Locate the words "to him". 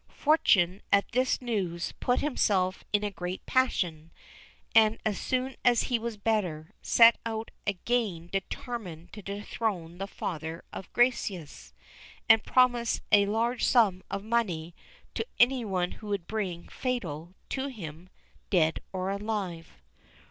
17.49-18.09